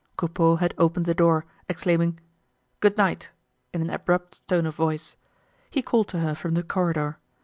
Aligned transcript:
Coupeau 0.17 0.55
had 0.55 0.73
opened 0.79 1.05
the 1.05 1.13
door, 1.13 1.45
exclaiming: 1.69 2.19
"Good 2.79 2.97
night!" 2.97 3.29
in 3.71 3.81
an 3.81 3.91
abrupt 3.91 4.47
tone 4.47 4.65
of 4.65 4.73
voice. 4.73 5.15
He 5.69 5.83
called 5.83 6.07
to 6.07 6.21
her 6.21 6.33
from 6.33 6.55
the 6.55 6.63
corridor. 6.63 7.19